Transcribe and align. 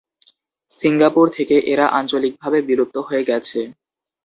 Singapore 0.71 1.25
থেকে 1.37 1.55
এরা 1.71 1.85
আঞ্চলিকভাবে 1.99 2.59
বিলুপ্ত 2.69 2.95
হয়ে 3.07 3.23
গেছে। 3.23 3.59